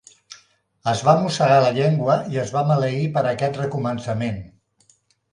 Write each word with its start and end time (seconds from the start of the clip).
Es 0.91 1.01
va 1.09 1.13
mossegar 1.25 1.59
la 1.63 1.67
llengua 1.75 2.15
i 2.35 2.39
es 2.43 2.53
va 2.55 2.63
maleir 2.69 3.01
per 3.19 3.23
aquest 3.33 3.59
recomençament. 3.61 4.41